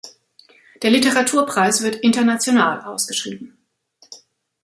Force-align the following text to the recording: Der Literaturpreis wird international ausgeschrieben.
Der 0.81 0.89
Literaturpreis 0.89 1.83
wird 1.83 1.97
international 1.97 2.81
ausgeschrieben. 2.85 3.55